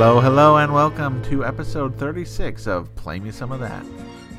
[0.00, 3.84] Hello, hello, and welcome to episode 36 of Play Me Some of That.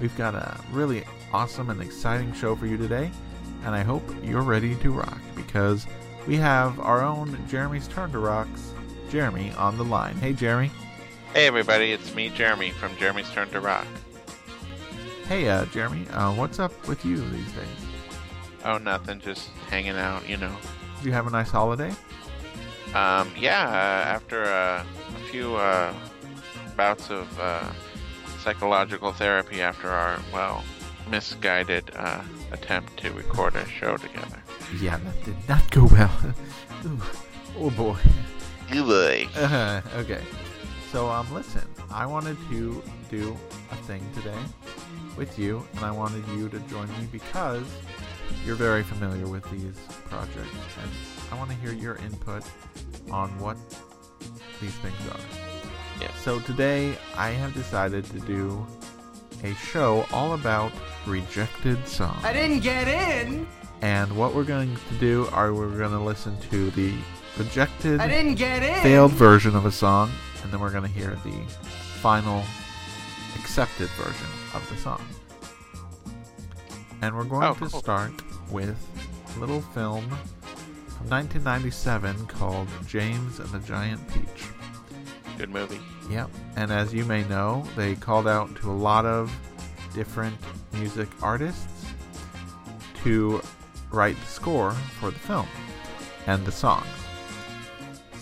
[0.01, 3.11] We've got a really awesome and exciting show for you today,
[3.63, 5.85] and I hope you're ready to rock because
[6.25, 8.73] we have our own Jeremy's Turn to Rocks,
[9.11, 10.15] Jeremy, on the line.
[10.15, 10.71] Hey, Jeremy.
[11.31, 13.85] Hey everybody, it's me, Jeremy, from Jeremy's Turn to Rock.
[15.27, 17.67] Hey, uh, Jeremy, uh, what's up with you these days?
[18.65, 20.57] Oh, nothing, just hanging out, you know.
[20.97, 21.93] Did you have a nice holiday?
[22.93, 24.83] Um, yeah, uh, after uh,
[25.15, 25.93] a few uh,
[26.75, 27.71] bouts of uh,
[28.39, 30.63] psychological therapy after our, well,
[31.09, 34.41] misguided uh, attempt to record a show together.
[34.81, 36.11] Yeah, that did not go well.
[36.85, 37.01] Ooh,
[37.57, 37.97] oh boy.
[38.69, 39.27] Good.
[39.37, 40.21] Uh, okay.
[40.91, 43.37] So, um, listen, I wanted to do
[43.71, 44.37] a thing today
[45.15, 47.63] with you, and I wanted you to join me because
[48.45, 49.77] you're very familiar with these
[50.09, 50.49] projects,
[50.81, 50.91] and
[51.31, 52.43] I want to hear your input
[53.11, 53.57] on what
[54.59, 55.19] these things are.
[55.99, 56.11] Yes.
[56.23, 58.65] So today, I have decided to do
[59.43, 60.71] a show all about
[61.07, 62.23] rejected songs.
[62.23, 63.47] I didn't get in.
[63.81, 66.93] And what we're going to do are we're going to listen to the
[67.37, 68.81] rejected I didn't get in.
[68.83, 70.11] failed version of a song,
[70.43, 71.31] and then we're going to hear the
[72.01, 72.43] final
[73.39, 75.01] accepted version of the song.
[77.01, 77.79] And we're going Oh, to cool.
[77.79, 78.11] start
[78.51, 78.77] with
[79.35, 80.05] a little film
[81.01, 84.49] from 1997 called James and the Giant Peach.
[85.37, 85.79] Good movie.
[86.09, 86.29] Yep.
[86.55, 89.35] And as you may know, they called out to a lot of
[89.95, 90.35] different
[90.73, 91.85] music artists
[93.03, 93.41] to
[93.91, 95.47] write the score for the film
[96.27, 96.85] and the songs.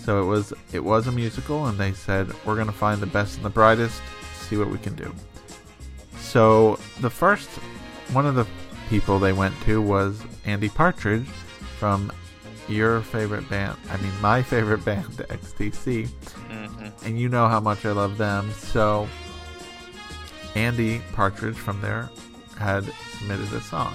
[0.04, 3.08] So it was it was a musical and they said we're going to find the
[3.08, 4.02] best and the brightest,
[4.34, 5.14] see what we can do.
[6.18, 7.50] So the first
[8.14, 8.48] one of the
[8.90, 11.28] people they went to was Andy Partridge
[11.78, 12.12] from
[12.70, 17.86] your favorite band, I mean my favorite band, XTC hmm and you know how much
[17.86, 18.52] I love them.
[18.52, 19.08] So
[20.56, 22.10] Andy Partridge from there
[22.58, 22.84] had
[23.18, 23.94] submitted a song,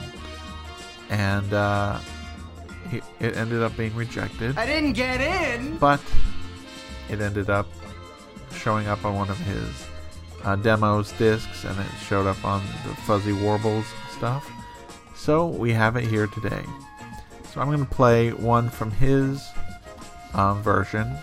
[1.11, 1.99] and uh,
[2.91, 5.77] he, it ended up being rejected, I didn't get in.
[5.79, 6.01] but
[7.11, 7.67] it ended up
[8.55, 9.87] showing up on one of his
[10.45, 13.87] uh, demos discs, and it showed up on the Fuzzy Warbles
[14.17, 14.51] stuff.
[15.15, 16.63] So we have it here today.
[17.55, 19.49] So I'm going to play one from his
[20.33, 21.17] um, version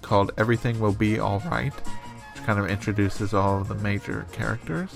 [0.00, 4.88] called Everything Will Be Alright, which kind of introduces all of the major characters.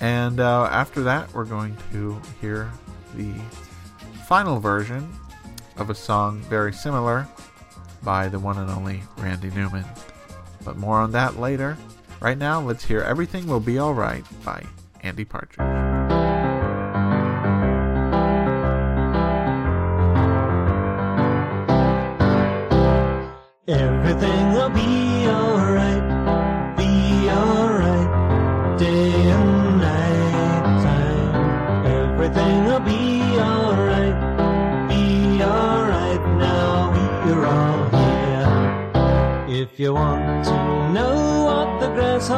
[0.00, 2.72] And uh, after that, we're going to hear
[3.14, 3.32] the
[4.26, 5.08] final version
[5.76, 7.28] of a song very similar
[8.02, 9.84] by the one and only Randy Newman.
[10.64, 11.78] But more on that later.
[12.18, 14.64] Right now, let's hear Everything Will Be Alright by
[15.04, 15.85] Andy Partridge.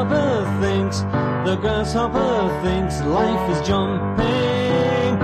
[0.05, 1.01] Grasshopper thinks,
[1.45, 5.19] the grasshopper thinks life is jumping.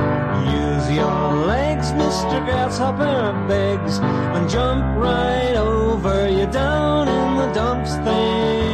[0.51, 2.45] Use your legs, Mr.
[2.45, 8.74] Grasshopper begs, and jump right over you down in the dumps thing.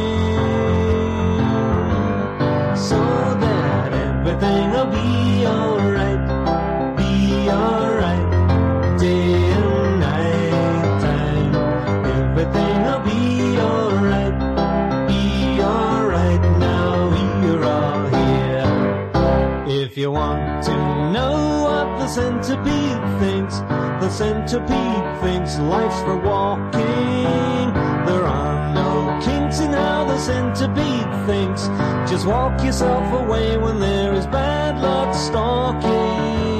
[22.51, 27.73] Centipede thinks, the centipede thinks life's for walking.
[28.05, 31.67] There are no kinks in how the centipede thinks.
[32.11, 36.50] Just walk yourself away when there is bad luck stalking.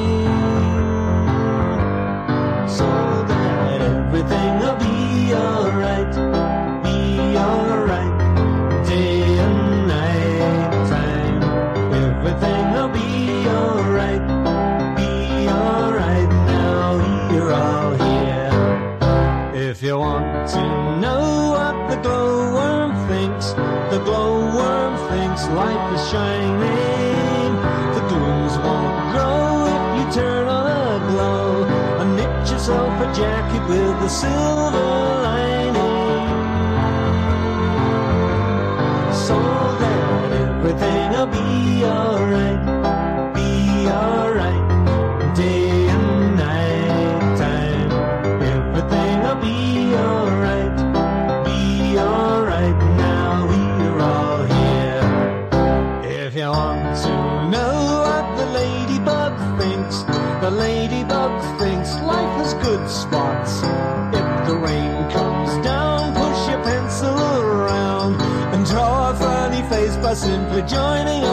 [26.11, 27.53] Shining.
[27.95, 31.63] The glooms won't grow if you turn on a glow
[32.01, 34.87] and knit yourself a jacket with a silver
[35.23, 35.50] lining.
[70.11, 71.30] By simply joining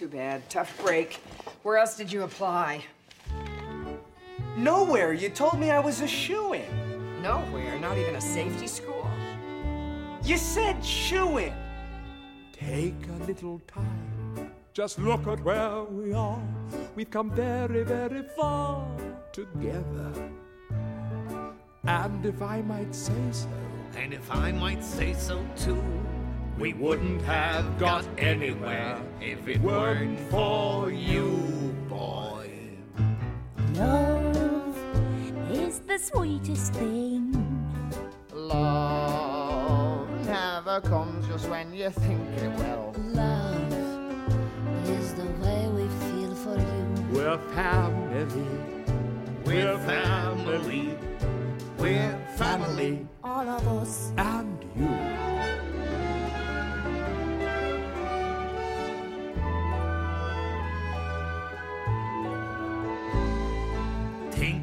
[0.00, 0.48] Too bad.
[0.48, 1.20] Tough break.
[1.62, 2.82] Where else did you apply?
[4.56, 5.12] Nowhere.
[5.12, 6.64] You told me I was a shoe in.
[7.20, 7.78] Nowhere.
[7.78, 9.06] Not even a safety school.
[10.24, 11.52] You said shoe in.
[12.50, 14.50] Take a little time.
[14.72, 16.40] Just look at where we are.
[16.96, 18.88] We've come very, very far
[19.32, 20.12] together.
[21.84, 23.48] And if I might say so,
[23.98, 25.84] And if I might say so too,
[26.60, 32.50] we wouldn't have got anywhere if it weren't for you, boy.
[33.76, 34.76] Love
[35.50, 37.32] is the sweetest thing.
[38.34, 42.94] Love never comes just when you think it will.
[43.06, 43.72] Love
[44.84, 47.06] is the way we feel for you.
[47.10, 48.44] we're family.
[49.46, 50.98] We're family.
[51.78, 53.06] We're family.
[53.24, 54.12] All of us.
[54.18, 55.69] And you.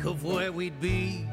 [0.07, 1.27] Of where we'd be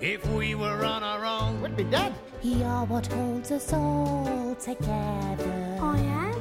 [0.00, 1.62] if we were on our own.
[1.62, 2.14] We'd be dead.
[2.42, 5.78] You're what holds us all together.
[5.80, 6.34] Oh, yeah?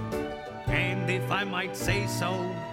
[0.68, 2.32] And if I might say so,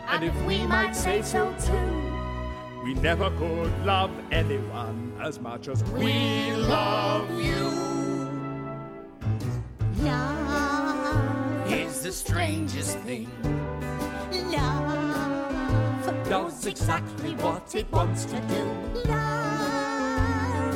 [0.09, 2.83] And if we might say so too.
[2.83, 7.71] We never could love anyone as much as we love you.
[10.03, 13.31] Love is the strangest thing.
[14.51, 14.94] Love
[16.29, 18.65] Does exactly what it wants to do.
[19.09, 20.75] Love.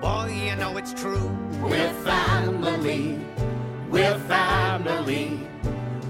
[0.00, 1.30] Boy, you know it's true.
[1.62, 3.18] We're family.
[3.90, 5.40] We're family.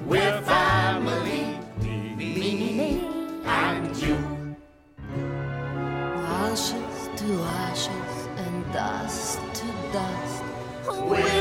[0.06, 1.58] We're family.
[2.16, 3.04] Me
[3.44, 4.18] and you.
[6.42, 10.42] Ashes to ashes and dust to dust.
[11.08, 11.39] Without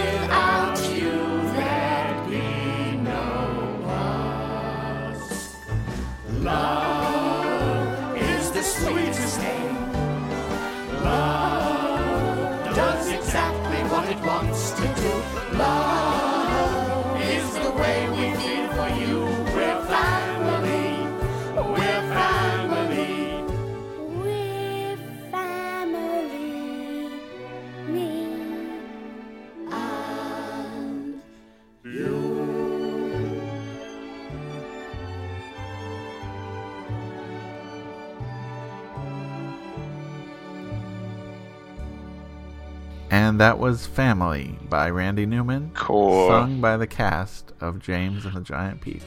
[43.40, 46.28] And that was Family by Randy Newman, Cool.
[46.28, 49.02] sung by the cast of James and the Giant Peach.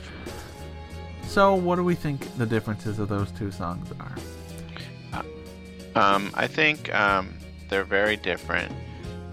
[1.26, 5.22] So, what do we think the differences of those two songs are?
[5.94, 7.34] Um, I think um,
[7.68, 8.72] they're very different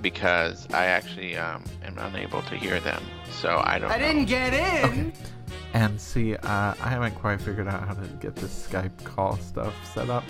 [0.02, 3.02] because I actually um, am unable to hear them,
[3.32, 3.90] so I don't.
[3.92, 4.06] I know.
[4.06, 4.90] didn't get in.
[5.08, 5.14] Okay.
[5.76, 9.74] And see, uh, I haven't quite figured out how to get this Skype call stuff
[9.94, 10.26] set up,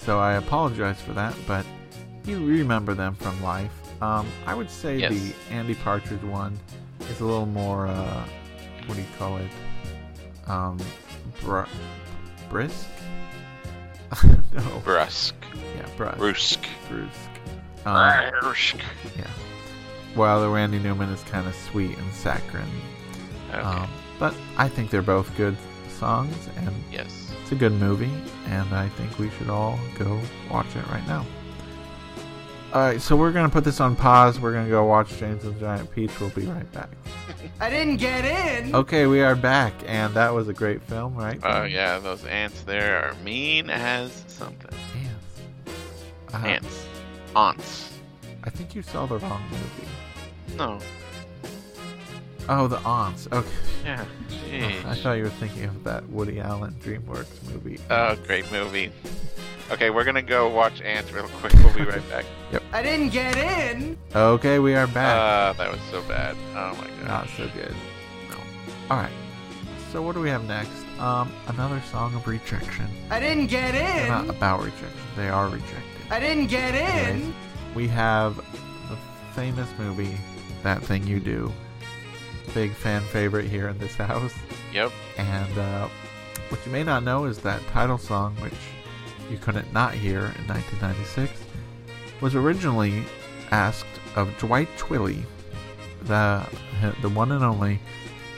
[0.00, 1.34] so I apologize for that.
[1.46, 1.66] But
[2.24, 3.70] you remember them from life.
[4.00, 5.12] Um, I would say Yes.
[5.12, 6.58] the Andy Partridge one
[7.10, 7.86] is a little more.
[7.86, 8.24] Uh,
[8.86, 9.50] what do you call it?
[10.46, 10.78] Um,
[11.42, 11.62] br-
[12.48, 12.86] brisk.
[14.24, 14.62] no.
[14.84, 15.34] Brusque,
[15.76, 16.16] Yeah, brusque.
[16.18, 17.86] brusque, Brusque.
[17.86, 18.80] Um, brusque.
[19.18, 19.26] yeah.
[20.14, 22.64] While the Randy Newman is kind of sweet and saccharine.
[23.50, 23.58] Okay.
[23.60, 23.88] Um,
[24.18, 25.56] but I think they're both good
[25.98, 27.30] songs, and yes.
[27.42, 28.10] it's a good movie,
[28.46, 30.18] and I think we should all go
[30.50, 31.26] watch it right now.
[32.72, 34.38] Alright, so we're gonna put this on pause.
[34.38, 36.20] We're gonna go watch James and the Giant Peach.
[36.20, 36.90] We'll be right back.
[37.60, 38.74] I didn't get in.
[38.74, 41.40] Okay, we are back, and that was a great film, right?
[41.42, 44.70] Oh yeah, those ants there are mean as something.
[44.94, 46.34] Ants.
[46.34, 46.86] Uh, Ants,
[47.34, 47.98] aunts.
[48.44, 49.88] I think you saw the wrong movie.
[50.58, 50.78] No.
[52.50, 53.28] Oh, the aunts.
[53.32, 53.48] Okay.
[53.84, 54.04] Yeah.
[54.86, 57.78] I thought you were thinking of that Woody Allen DreamWorks movie.
[57.88, 58.92] Oh, great movie.
[59.70, 61.52] Okay, we're gonna go watch Antz real quick.
[61.54, 62.24] We'll be right back.
[62.52, 62.62] Yep.
[62.72, 63.98] I didn't get in.
[64.14, 65.16] Okay, we are back.
[65.16, 66.36] Uh, that was so bad.
[66.54, 67.04] Oh my god.
[67.06, 67.74] Not so good.
[68.30, 68.36] No.
[68.90, 69.12] All right.
[69.92, 70.70] So what do we have next?
[70.98, 72.86] Um, another song of rejection.
[73.10, 74.88] I didn't get They're not about rejection.
[75.16, 75.82] They are rejected.
[76.10, 77.34] I didn't get Anyways, in.
[77.74, 78.36] we have
[78.88, 78.96] the
[79.34, 80.16] famous movie
[80.62, 81.52] That Thing You Do.
[82.54, 84.34] Big fan favorite here in this house.
[84.72, 84.92] Yep.
[85.18, 85.88] And uh,
[86.48, 88.54] what you may not know is that title song, which
[89.30, 91.32] you couldn't not hear in 1996,
[92.20, 93.02] was originally
[93.50, 95.22] asked of Dwight Twilley,
[96.02, 96.46] the
[97.02, 97.80] the one and only,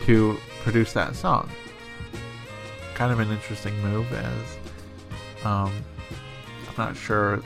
[0.04, 1.50] to produce that song.
[2.94, 5.72] Kind of an interesting move, as um,
[6.68, 7.34] I'm not sure.
[7.34, 7.44] If,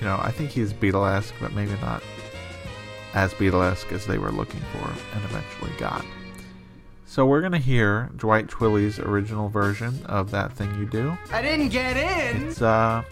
[0.00, 2.02] you know, I think he's Beatlesque, but maybe not
[3.14, 6.04] as Beatlesque as they were looking for and eventually got.
[7.10, 11.18] So we're gonna hear Dwight Twilley's original version of that thing you do.
[11.32, 12.46] I didn't get in.
[12.46, 13.02] It's uh,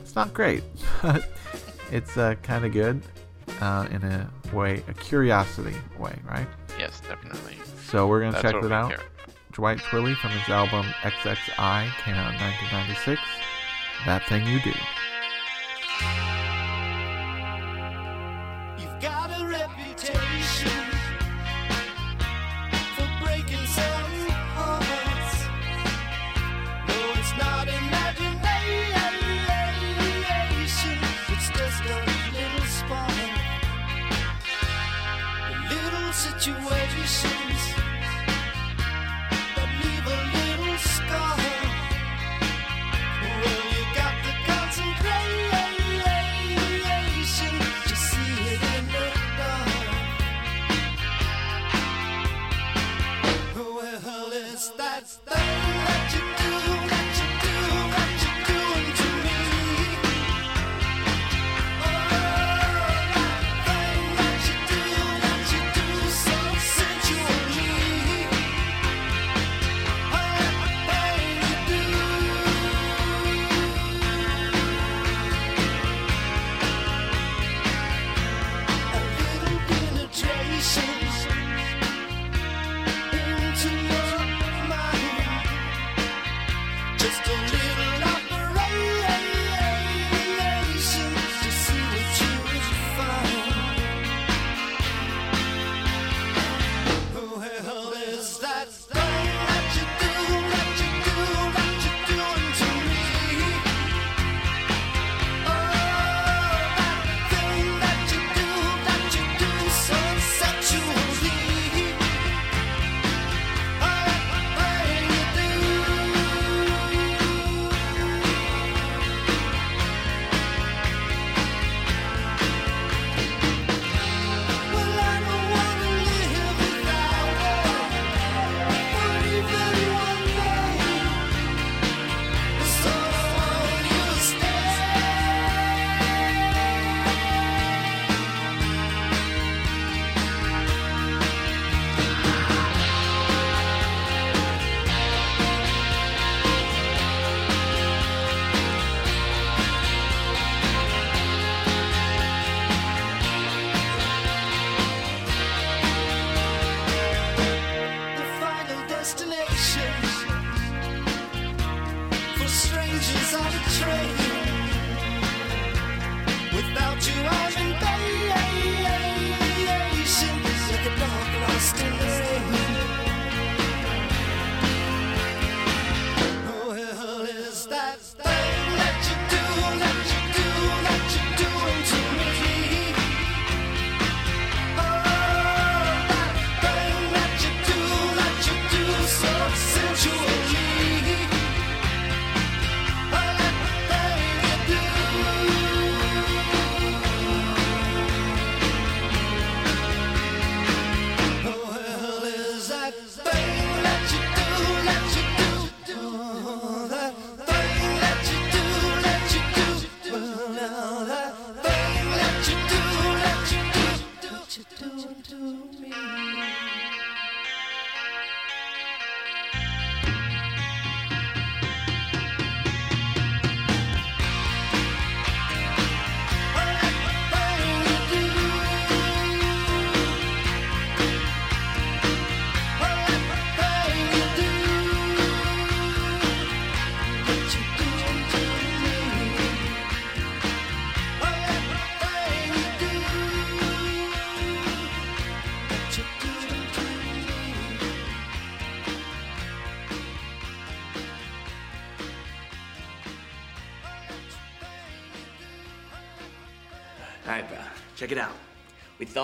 [0.00, 0.64] it's not great,
[1.02, 1.28] but
[1.92, 3.02] it's uh, kind of good
[3.60, 6.46] uh, in a way, a curiosity way, right?
[6.78, 7.58] Yes, definitely.
[7.86, 8.92] So we're gonna That's check what it out.
[8.92, 9.04] care.
[9.52, 13.20] Dwight Twilley from his album XXI came out in 1996.
[14.06, 14.72] That thing you do.
[37.12, 37.81] Situations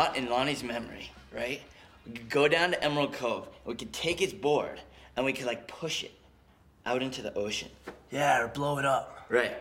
[0.09, 1.61] Thought in Lonnie's memory, right?
[2.07, 4.81] We could go down to Emerald Cove, and we could take his board,
[5.15, 6.13] and we could like push it
[6.87, 7.69] out into the ocean.
[8.11, 9.27] Yeah, or blow it up.
[9.29, 9.55] Right.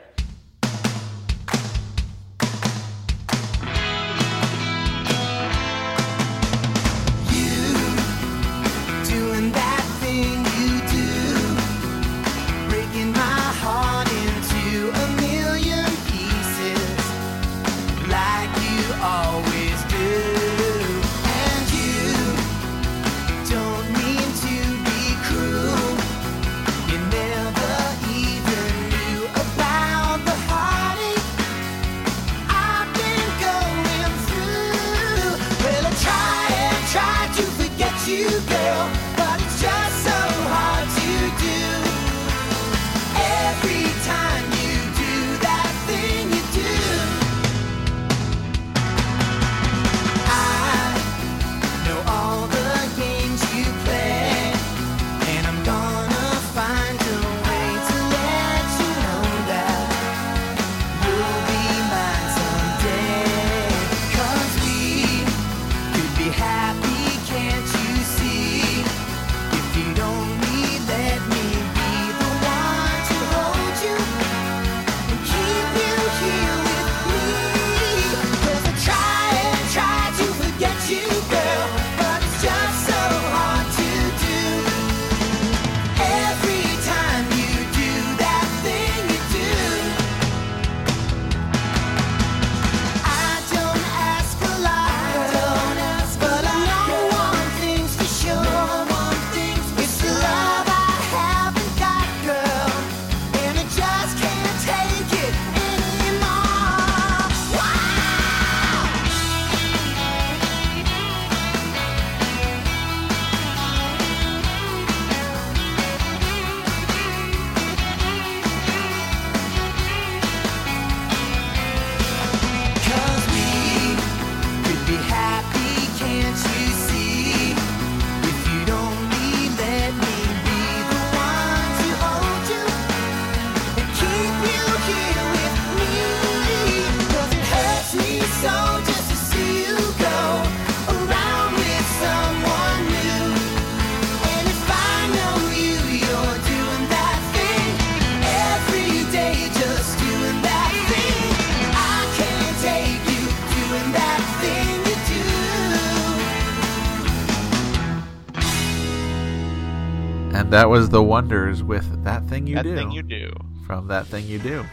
[160.47, 162.73] And that was the Wonders with That Thing You That Do.
[162.73, 163.33] Thing You Do.
[163.65, 164.65] From That Thing You Do.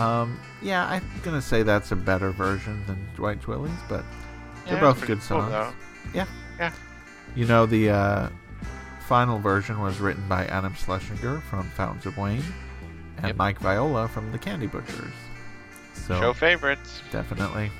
[0.00, 4.04] Um, yeah, I'm gonna say that's a better version than Dwight Twilley's, but
[4.66, 5.52] they're both good songs.
[5.52, 5.72] though.
[6.12, 6.26] yeah.
[6.58, 6.72] Yeah.
[7.36, 8.28] You know, the uh,
[9.06, 12.42] final version was written by Adam Schlesinger from Fountains of Wayne
[13.22, 15.12] and Mike Viola from The Candy Butchers.
[15.92, 17.00] So Show favorites.
[17.12, 17.70] Definitely.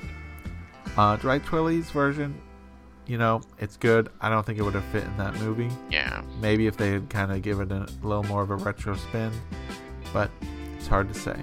[0.95, 2.33] Uh, Dwight Twilley's version,
[3.07, 4.09] you know, it's good.
[4.21, 5.69] I don't think it would have fit in that movie.
[5.89, 6.21] Yeah.
[6.41, 9.31] Maybe if they had kind of given it a little more of a retro spin,
[10.13, 10.29] but
[10.77, 11.37] it's hard to say.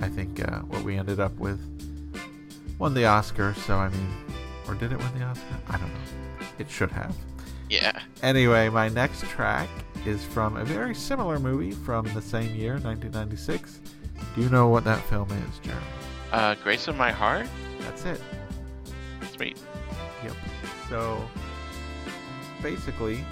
[0.00, 1.60] I think uh, what we ended up with
[2.78, 4.08] won the Oscar, so I mean,
[4.68, 5.44] or did it win the Oscar?
[5.68, 6.46] I don't know.
[6.58, 7.16] It should have.
[7.68, 8.00] Yeah.
[8.22, 9.68] Anyway, my next track
[10.06, 13.80] is from a very similar movie from the same year, 1996.
[14.34, 15.82] Do you know what that film is, Jeremy?
[16.32, 17.46] Uh, Grace of My Heart?
[17.80, 18.20] That's it.
[19.34, 19.58] Sweet.
[20.24, 20.32] Yep.
[20.88, 21.28] So
[22.62, 23.24] basically,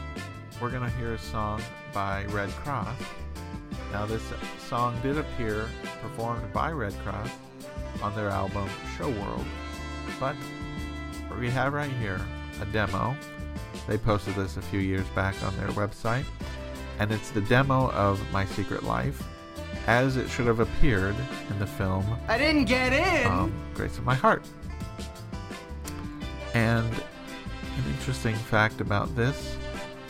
[0.61, 2.95] we're gonna hear a song by Redd Kross.
[3.93, 4.23] Now, this
[4.69, 5.69] song did appear
[6.03, 7.31] performed by Redd Kross
[8.03, 9.45] on their album Show World,
[10.21, 10.37] but
[11.39, 12.21] we have right here
[12.61, 13.17] a demo.
[13.87, 16.25] They posted this a few years back on their website,
[16.99, 19.23] and it's the demo of My Secret Life,
[19.87, 21.15] as it should have appeared
[21.49, 23.31] in the film I didn't get in.
[23.31, 24.45] um, Grace of My Heart.
[26.55, 26.91] And
[27.77, 29.57] an interesting fact about this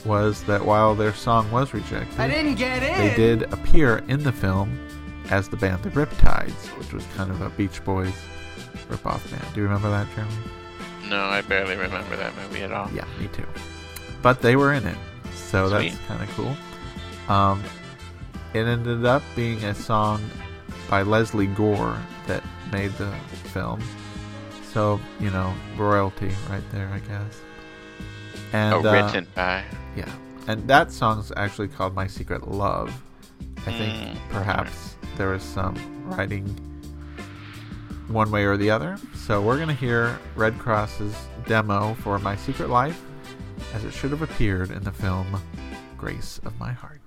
[0.05, 4.33] was that while their song was rejected, I didn't get they did appear in the
[4.33, 4.79] film
[5.31, 8.13] as the band The Riptides, which was kind of a Beach Boys
[8.89, 9.45] ripoff band.
[9.55, 10.33] Do you remember that, Jeremy?
[11.09, 12.91] No, I barely remember that movie at all.
[12.93, 13.47] Yeah, me too.
[14.23, 14.97] But they were in it,
[15.35, 15.91] so Sweet.
[15.93, 16.57] that's kind of cool.
[17.35, 17.63] Um,
[18.55, 20.29] it ended up being a song
[20.89, 23.11] by Lesley Gore that made the
[23.53, 23.83] film.
[24.73, 27.41] So you know, royalty right there, I guess.
[28.53, 29.65] And, oh, uh, written uh, by.
[29.97, 30.13] Yeah,
[30.47, 32.93] and that song's actually called "My Secret Love."
[33.67, 34.33] I think hmm.
[34.33, 35.75] perhaps there was some
[36.07, 36.45] writing
[38.09, 38.99] one way or the other.
[39.15, 43.03] So we're gonna hear Redd Kross's demo for "My Secret Life,"
[43.75, 45.41] as it should have appeared in the film
[45.99, 47.03] "Grace of My Heart."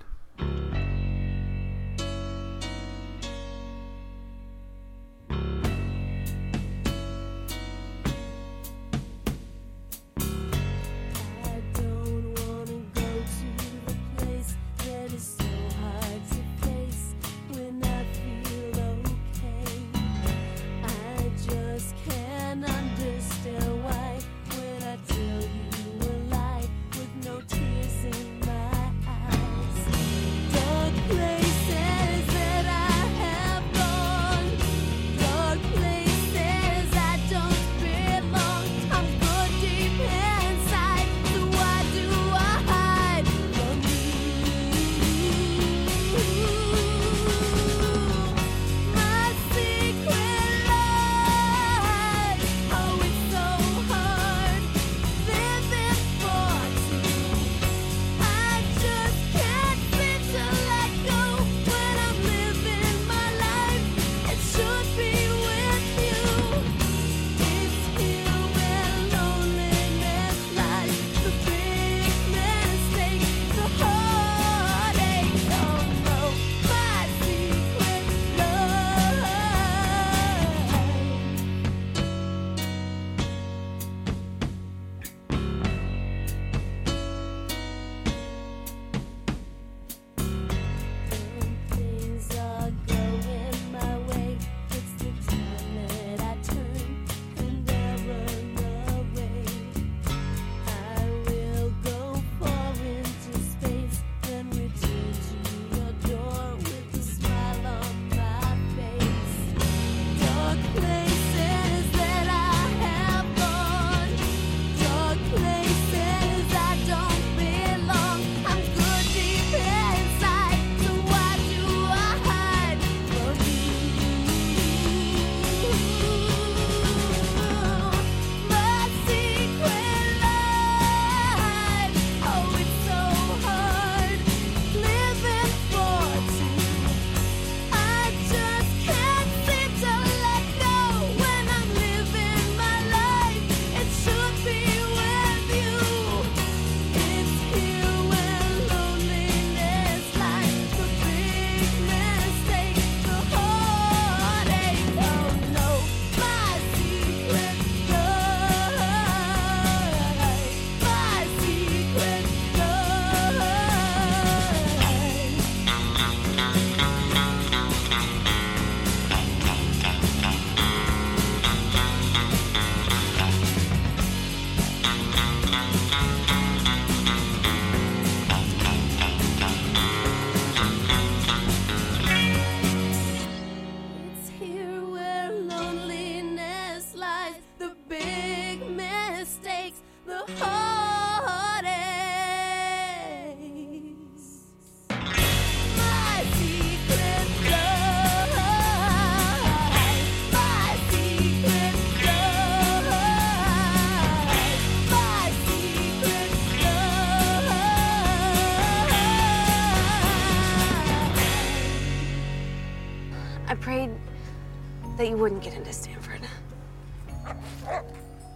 [215.10, 216.20] you wouldn't get into Stanford.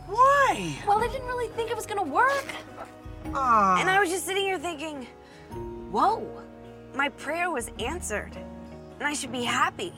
[0.09, 0.77] Why?
[0.87, 2.47] Well, I didn't really think it was gonna work.
[3.27, 3.77] Uh...
[3.79, 5.07] And I was just sitting here thinking,
[5.93, 6.43] whoa,
[6.95, 8.37] my prayer was answered.
[8.99, 9.94] And I should be happy.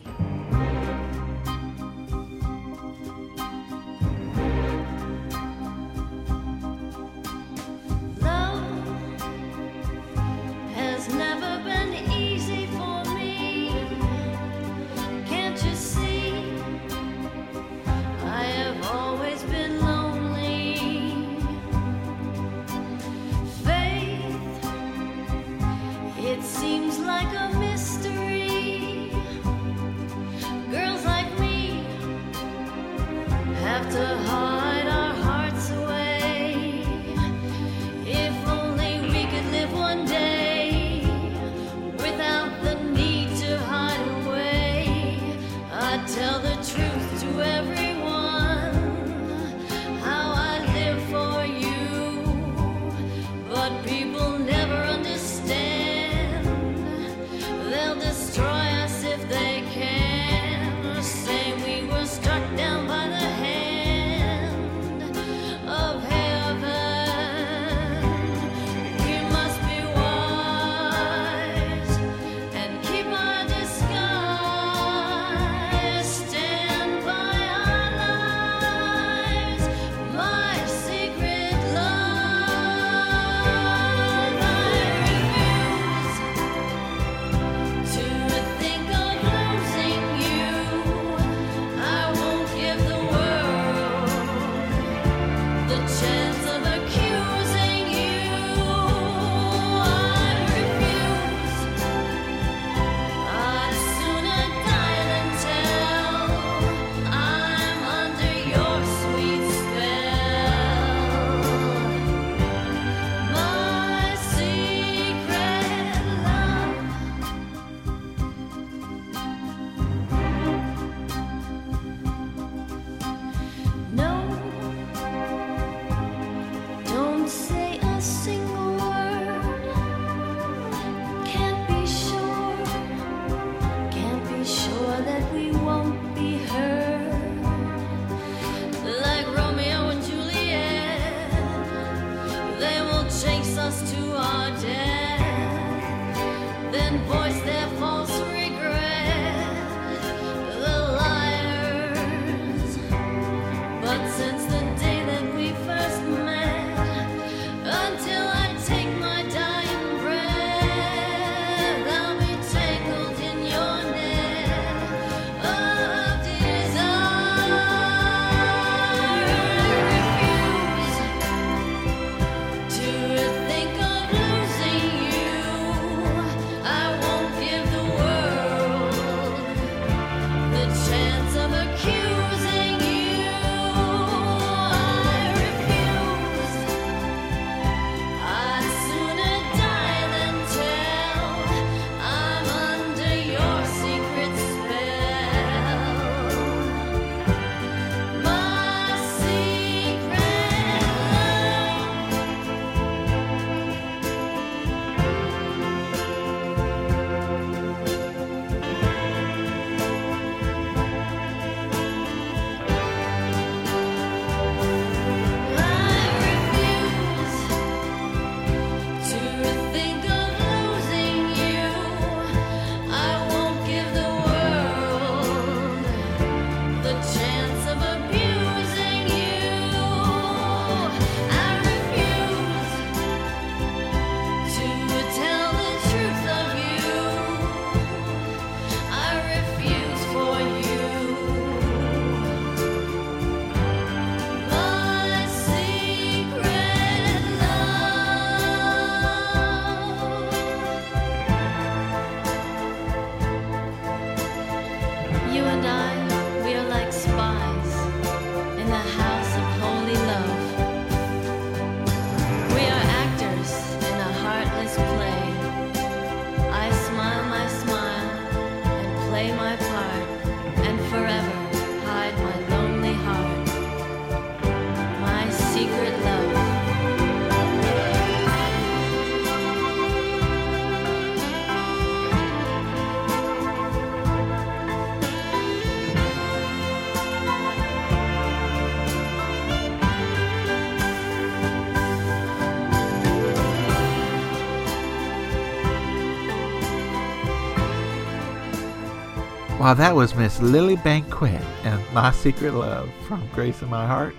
[299.67, 304.15] Wow, that was Miss Lily Banquette and My Secret Love from Grace in My Heart,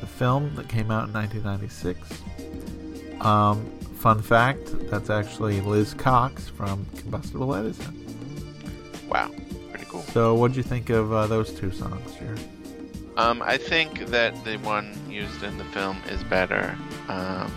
[0.00, 3.20] the film that came out in 1996.
[3.20, 3.64] Um,
[4.00, 7.94] fun fact that's actually Liz Cox from Combustible Edison.
[9.08, 9.30] Wow,
[9.70, 10.02] pretty cool.
[10.02, 12.34] So, what'd you think of uh, those two songs, here?
[13.16, 16.76] Um, I think that the one used in the film is better
[17.06, 17.54] um,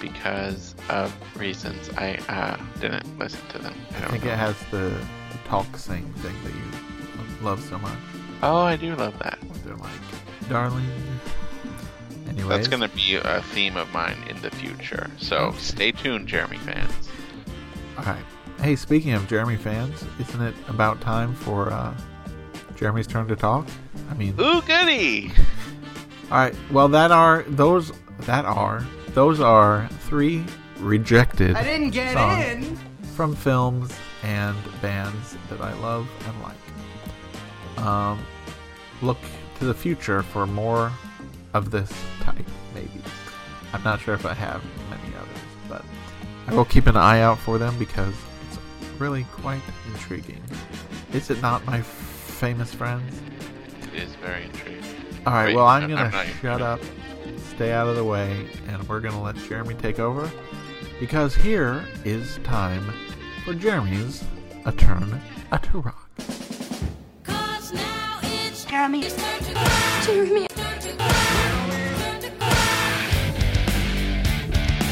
[0.00, 1.90] because of reasons.
[1.96, 3.74] I uh, didn't listen to them.
[3.90, 4.30] I I don't think know.
[4.30, 4.96] it has the
[5.44, 7.98] talk sing thing that you love so much.
[8.42, 9.38] Oh, I do love that.
[9.64, 9.90] They're like,
[10.48, 10.86] darling.
[12.28, 15.10] Anyways, That's going to be a theme of mine in the future.
[15.18, 17.08] So stay tuned, Jeremy fans.
[17.98, 18.24] All right.
[18.60, 21.94] Hey, speaking of Jeremy fans, isn't it about time for uh,
[22.76, 23.66] Jeremy's turn to talk?
[24.10, 25.32] I mean, Ooh, goody!
[26.30, 26.54] all right.
[26.70, 30.44] Well, that are those that are those are three
[30.78, 31.56] rejected.
[31.56, 32.76] I didn't get songs in.
[33.14, 33.92] from films
[34.24, 37.86] and bands that I love and like.
[37.86, 38.24] Um,
[39.02, 39.18] look
[39.58, 40.90] to the future for more
[41.52, 43.02] of this type, maybe.
[43.72, 45.84] I'm not sure if I have many others, but
[46.46, 48.14] I will keep an eye out for them because
[48.48, 48.58] it's
[48.98, 50.42] really quite intriguing.
[51.12, 53.20] Is it not, my famous friends?
[53.92, 54.82] It is very intriguing.
[55.26, 56.80] All right, Wait, well, I'm going to shut up,
[57.54, 60.30] stay out of the way, and we're going to let Jeremy take over
[60.98, 62.92] because here is time
[63.44, 64.24] for Jeremy's
[64.64, 65.20] A Turn
[65.52, 66.08] a to Rock.
[68.66, 69.04] Jeremy.
[70.02, 70.46] Jeremy.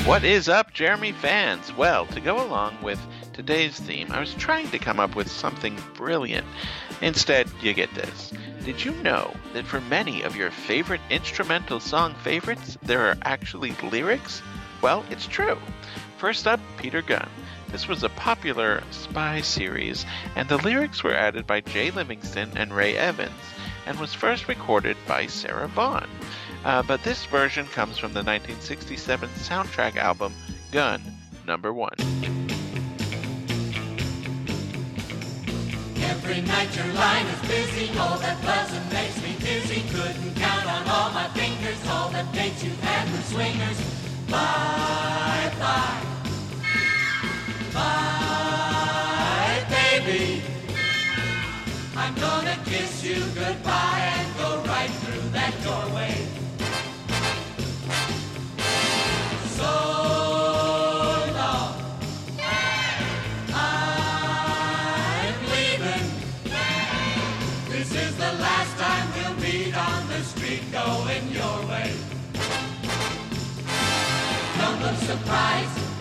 [0.04, 1.74] What is up, Jeremy fans?
[1.74, 3.00] Well, to go along with
[3.32, 6.46] today's theme, I was trying to come up with something brilliant.
[7.00, 8.34] Instead, you get this.
[8.64, 13.72] Did you know that for many of your favorite instrumental song favorites, there are actually
[13.82, 14.42] lyrics?
[14.82, 15.58] Well, it's true.
[16.18, 17.28] First up, Peter Gunn.
[17.72, 20.04] This was a popular spy series,
[20.36, 23.32] and the lyrics were added by Jay Livingston and Ray Evans,
[23.86, 26.08] and was first recorded by Sarah Vaughan.
[26.66, 30.34] Uh, but this version comes from the 1967 soundtrack album
[30.70, 31.02] Gunn
[31.46, 31.96] Number One.
[35.96, 37.86] Every night your line is busy.
[37.94, 39.82] That makes me dizzy.
[39.88, 44.30] Couldn't count on all my fingers all the dates you've had with swingers.
[44.30, 46.21] Bye bye.
[47.74, 50.42] Bye, baby.
[51.96, 56.14] I'm gonna kiss you goodbye and go right through that doorway.
[59.56, 59.72] So
[61.38, 61.74] long.
[63.54, 66.08] I'm leaving.
[67.70, 71.92] This is the last time we'll meet on the street going your way.
[74.58, 75.91] Don't look surprised.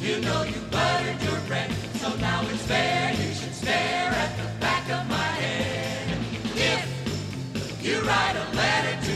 [0.00, 3.12] You know you buttered your bread, so now it's fair.
[3.12, 6.18] You should stare at the back of my head.
[6.56, 9.09] If you write a letter to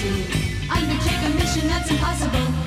[0.00, 0.08] to
[0.70, 2.59] undertake a mission that's impossible.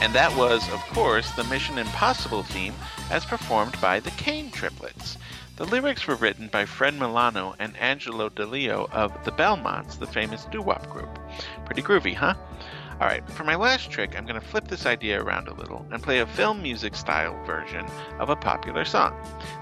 [0.00, 2.74] And that was, of course, the Mission Impossible theme
[3.10, 5.18] as performed by the Kane Triplets.
[5.56, 10.46] The lyrics were written by Fred Milano and Angelo D'Aleo of the Belmonts, the famous
[10.46, 11.18] doo-wop group.
[11.66, 12.34] Pretty groovy, huh?
[13.00, 16.02] Alright, for my last trick, I'm going to flip this idea around a little and
[16.02, 17.86] play a film music style version
[18.18, 19.14] of a popular song.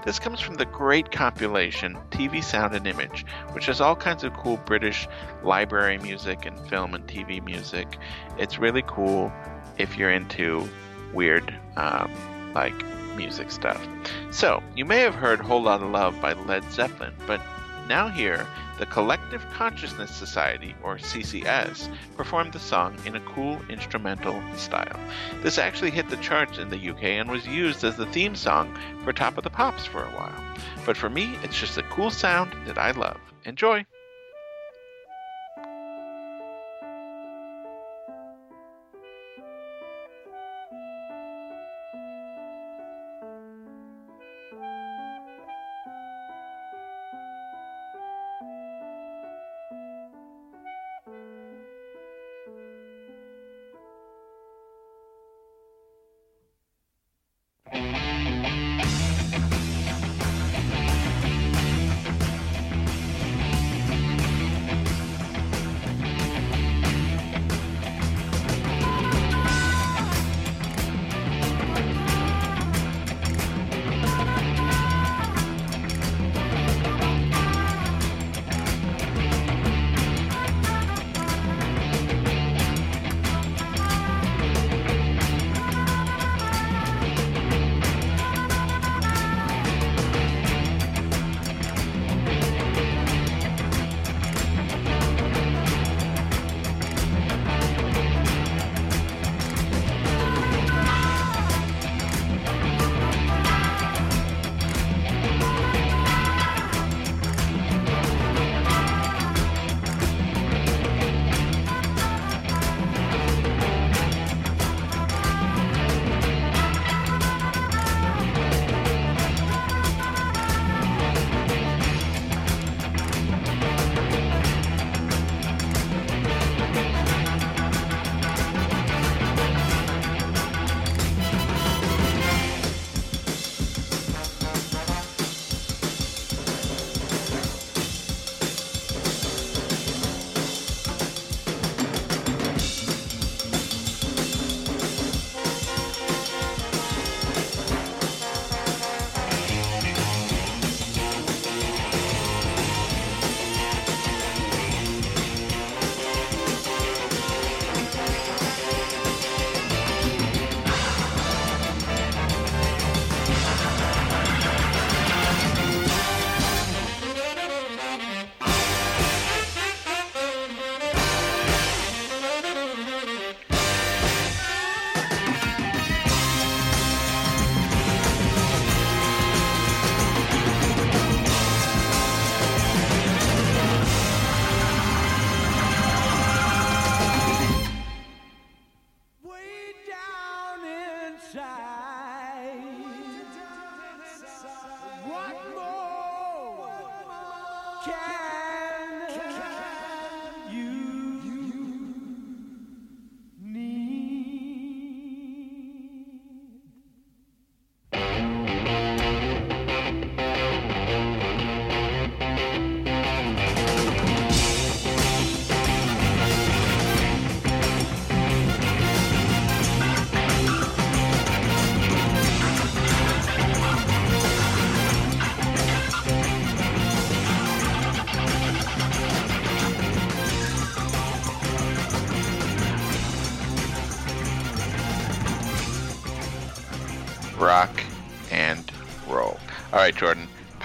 [0.05, 4.33] This comes from the great compilation TV Sound and Image, which has all kinds of
[4.33, 5.07] cool British
[5.41, 7.97] library music and film and TV music.
[8.37, 9.31] It's really cool
[9.79, 10.69] if you're into
[11.13, 12.11] weird, um,
[12.53, 12.75] like
[13.15, 13.85] music stuff.
[14.31, 17.41] So, you may have heard Whole Lotta Love by Led Zeppelin, but
[17.87, 18.45] now here,
[18.77, 24.99] the Collective Consciousness Society, or CCS, performed the song in a cool instrumental style.
[25.41, 28.77] This actually hit the charts in the UK and was used as the theme song
[29.03, 30.43] for Top of the Pops for a while.
[30.85, 33.19] But for me, it's just a cool sound that I love.
[33.43, 33.85] Enjoy!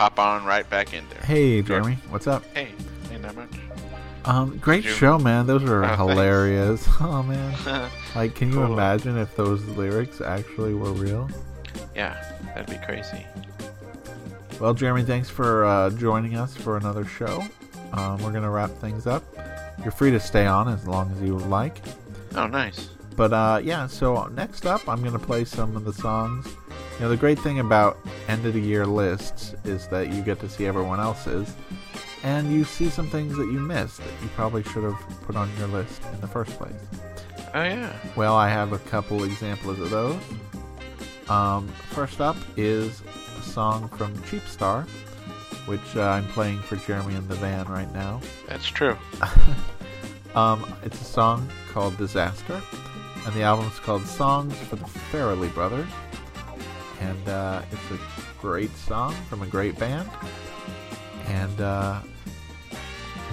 [0.05, 1.21] Pop on right back in there.
[1.23, 2.45] Hey, Jeremy, what's up?
[2.53, 2.69] Hey,
[3.11, 3.49] ain't that much.
[4.27, 5.47] Um, great show, man.
[5.47, 5.99] Those were Oh, thanks.
[6.13, 6.89] hilarious.
[7.01, 11.29] Oh man, like, can you imagine if those lyrics actually were real?
[11.95, 12.15] Yeah,
[12.55, 13.25] that'd be crazy.
[14.61, 17.43] Well, Jeremy, thanks for uh, joining us for another show.
[17.95, 19.25] Um, we're gonna wrap things up.
[19.83, 21.79] You're free to stay on as long as you would like.
[22.35, 22.89] Oh, nice.
[23.17, 26.47] But uh, yeah, so next up, I'm gonna play some of the songs.
[26.95, 30.39] You know, the great thing about end of the year lists is that you get
[30.41, 31.53] to see everyone else's,
[32.23, 35.51] and you see some things that you missed that you probably should have put on
[35.59, 36.73] your list in the first place.
[37.53, 37.93] Oh yeah.
[38.15, 40.21] Well, I have a couple examples of those.
[41.29, 43.03] Um, first up is
[43.39, 44.83] a song from Cheap Star,
[45.67, 48.21] which uh, I'm playing for Jeremy in the van right now.
[48.47, 48.97] That's true.
[50.37, 52.63] um, it's a song called Disaster,
[53.27, 55.89] and the album's called Songs for the Farrelly Brothers.
[57.01, 57.99] And uh, it's a
[58.41, 60.09] great song from a great band.
[61.27, 62.01] And uh,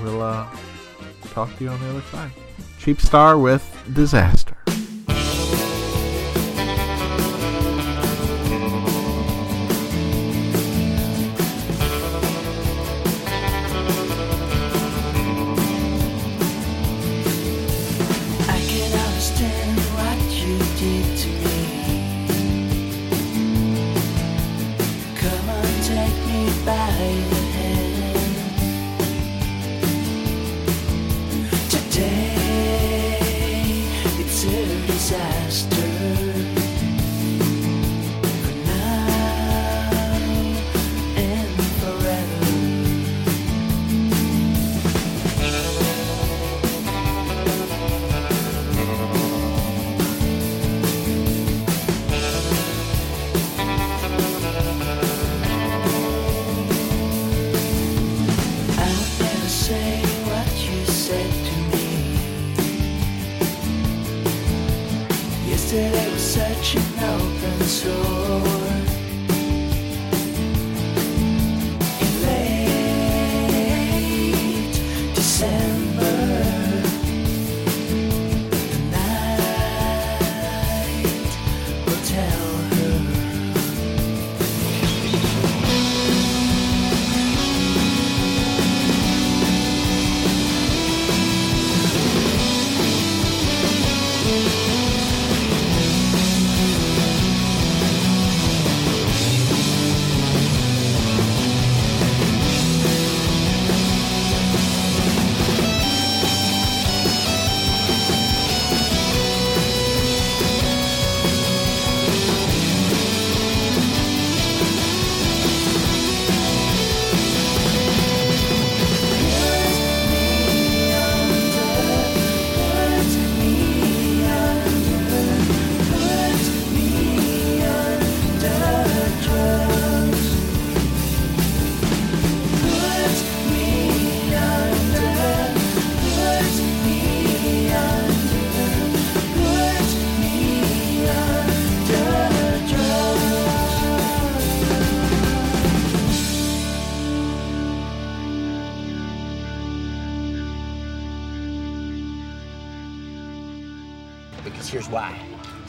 [0.02, 0.48] we'll uh,
[1.30, 2.32] talk to you on the other side.
[2.80, 4.51] Cheap Star with Disaster.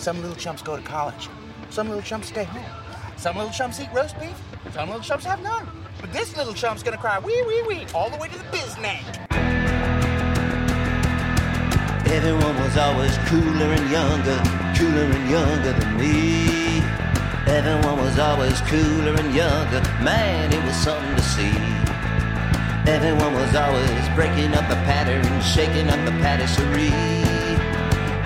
[0.03, 1.29] Some little chumps go to college.
[1.71, 2.65] Some little chumps stay home.
[3.17, 4.35] Some little chumps eat roast beef.
[4.75, 5.65] Some little chumps have none.
[6.01, 9.05] But this little chump's gonna cry wee wee wee all the way to the biznang.
[12.11, 14.39] Everyone was always cooler and younger,
[14.77, 16.83] cooler and younger than me.
[17.47, 21.55] Everyone was always cooler and younger, man, it was something to see.
[22.91, 27.22] Everyone was always breaking up the pattern, shaking up the patisserie.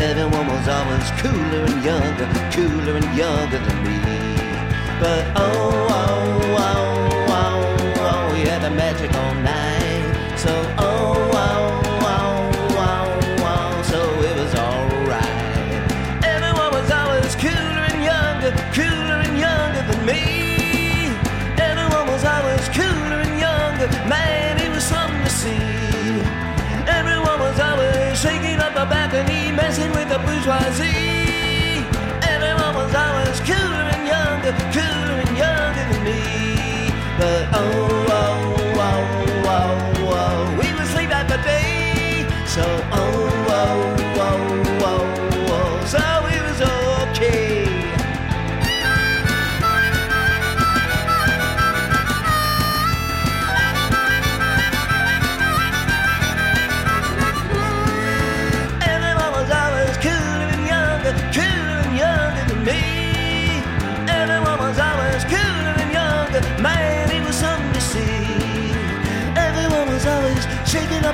[0.06, 3.98] Everyone was always cooler and younger, cooler and younger than me.
[5.00, 5.85] But oh,
[30.36, 31.84] bourgeoisie.
[32.22, 36.90] Everyone was always cooler and younger, cooler and younger than me.
[37.18, 37.95] But oh,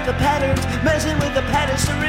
[0.07, 2.02] the patterns, messing with the patisserie.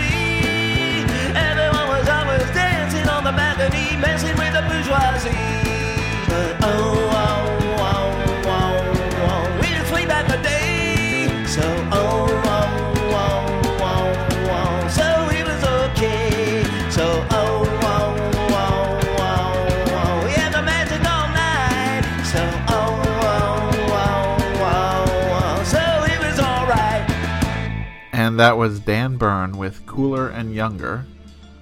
[28.34, 31.06] And that was Dan Bern with Cooler and Younger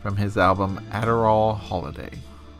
[0.01, 2.11] from his album Adderall Holiday.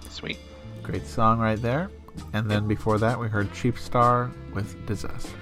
[0.09, 0.37] Sweet.
[0.83, 1.89] Great song right there.
[2.33, 5.37] And then before that, we heard Cheap Star with Disaster.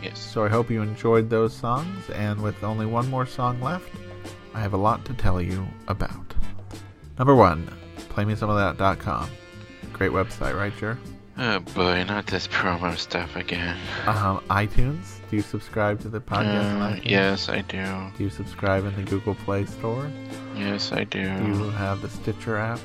[0.00, 0.20] Yes.
[0.20, 2.08] So I hope you enjoyed those songs.
[2.10, 3.90] And with only one more song left,
[4.54, 6.36] I have a lot to tell you about.
[7.18, 7.68] Number one,
[8.10, 9.28] playmesomeofthat.com.
[9.92, 10.96] Great website, right, Jer?
[11.36, 13.76] Oh boy, not this promo stuff again.
[14.06, 15.18] Um, iTunes.
[15.34, 17.84] Do you subscribe to the podcast Uh, yes, I do.
[18.16, 20.08] Do you subscribe in the Google Play Store?
[20.54, 21.24] Yes, I do.
[21.24, 22.78] Do you have the Stitcher app?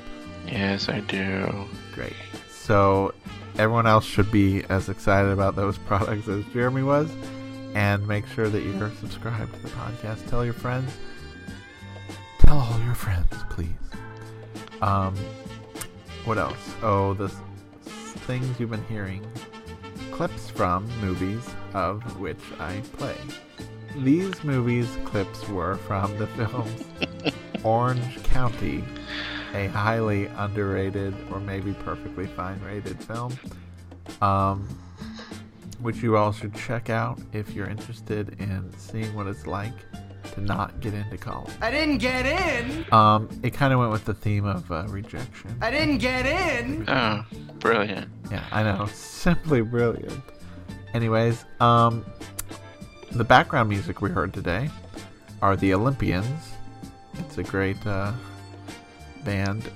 [0.48, 1.48] Yes, I do.
[1.94, 2.16] Great.
[2.50, 3.14] So
[3.60, 7.08] everyone else should be as excited about those products as Jeremy was.
[7.76, 10.28] And make sure that you're subscribed to the podcast.
[10.28, 10.92] Tell your friends.
[12.40, 13.70] Tell all your friends, please.
[14.82, 15.16] Um,
[16.26, 16.74] what else?
[16.82, 17.36] Oh, the s-
[18.26, 19.24] things you've been hearing.
[20.20, 23.16] Clips from movies of which I play.
[24.00, 26.84] These movies clips were from the films
[27.64, 28.84] Orange County,
[29.54, 33.40] a highly underrated or maybe perfectly fine rated film,
[34.22, 34.68] um,
[35.80, 39.86] which you all should check out if you're interested in seeing what it's like
[40.34, 41.54] to not get into college.
[41.62, 42.86] I didn't get in.
[42.94, 45.58] Um, it kind of went with the theme of uh, rejection.
[45.62, 46.86] I didn't get in.
[46.88, 47.26] Oh,
[47.60, 48.10] brilliant.
[48.32, 48.86] Yeah, I know.
[48.94, 50.24] Simply brilliant.
[50.94, 52.06] Anyways, um,
[53.12, 54.70] the background music we heard today
[55.42, 56.54] are the Olympians.
[57.20, 58.14] It's a great uh,
[59.24, 59.70] band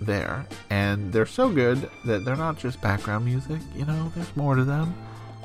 [0.00, 3.60] there, and they're so good that they're not just background music.
[3.74, 4.94] You know, there's more to them.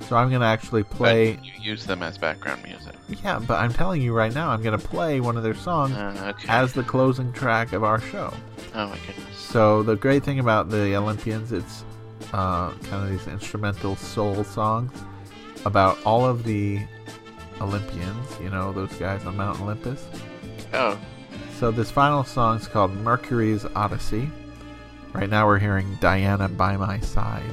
[0.08, 1.36] So I'm gonna actually play.
[1.36, 2.96] But you use them as background music.
[3.24, 6.34] Yeah, but I'm telling you right now, I'm gonna play one of their songs Uh,
[6.36, 6.48] okay.
[6.50, 8.34] as the closing track of our show.
[8.76, 9.38] Oh my goodness.
[9.38, 11.84] So the great thing about the Olympians, it's
[12.34, 14.92] uh, kind of these instrumental soul songs
[15.66, 16.80] about all of the
[17.60, 18.28] Olympians.
[18.42, 20.06] You know those guys on Mount Olympus.
[20.74, 20.98] Oh,
[21.60, 24.30] So this final song is called Mercury's Odyssey.
[25.14, 27.44] Right now we're hearing Diana by My Side,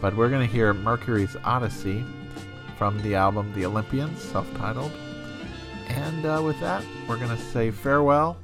[0.00, 2.04] but we're gonna hear Mercury's Odyssey
[2.76, 4.92] from the album The Olympians, self-titled.
[5.88, 8.36] And uh, with that, we're gonna say farewell,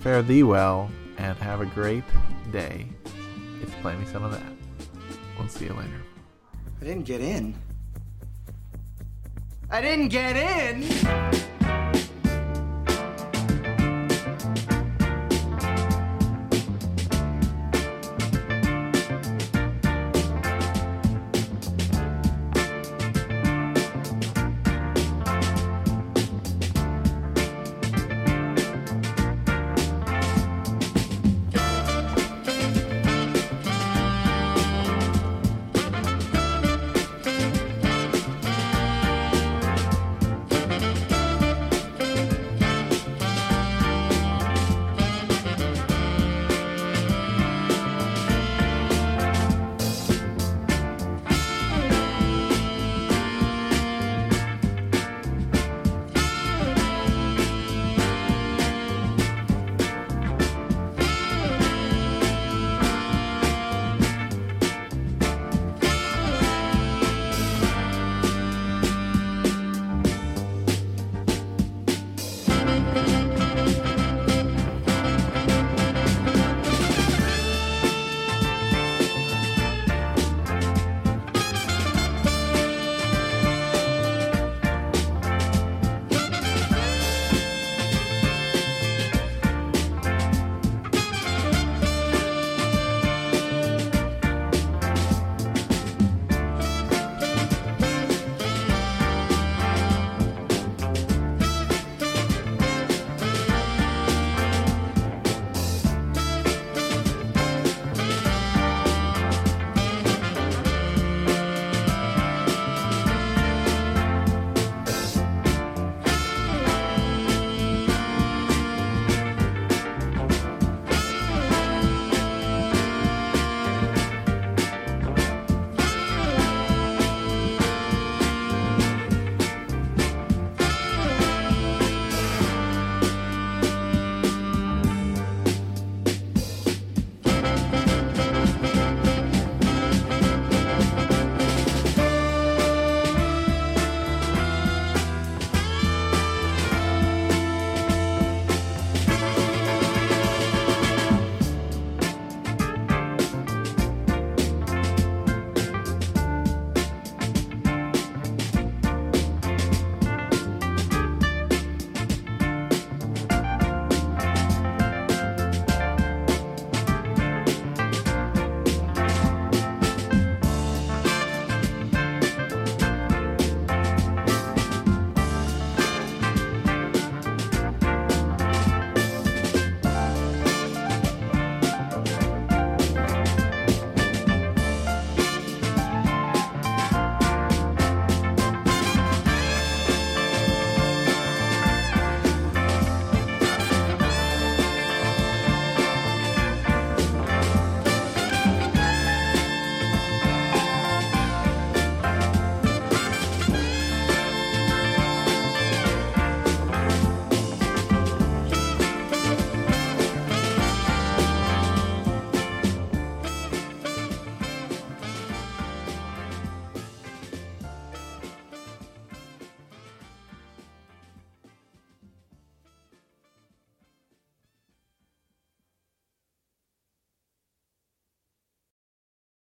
[0.00, 2.04] fare thee well, and have a great
[2.50, 2.86] day.
[3.60, 4.52] It's play me some of that.
[5.38, 6.02] We'll see you later.
[6.80, 7.54] I didn't get in.
[9.70, 10.82] I didn't get in.